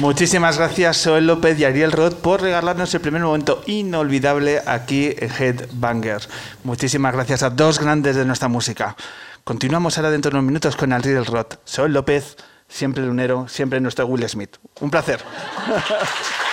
[0.00, 5.30] Muchísimas gracias, Joel López y Ariel Roth, por regalarnos el primer momento inolvidable aquí en
[5.30, 6.22] Headbanger.
[6.62, 8.94] Muchísimas gracias a dos grandes de nuestra música.
[9.42, 11.56] Continuamos ahora dentro de unos minutos con Ariel Roth.
[11.68, 12.36] Joel López,
[12.68, 14.56] siempre lunero, siempre nuestro Will Smith.
[14.80, 15.20] Un placer.